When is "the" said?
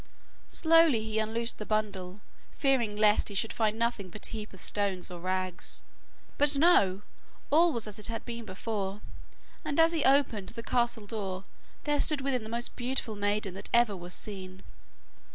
1.59-1.65, 10.49-10.63, 12.41-12.49